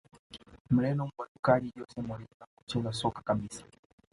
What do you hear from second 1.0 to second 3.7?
mbwatukaji Jose Mourinho hakucheza soka kabisa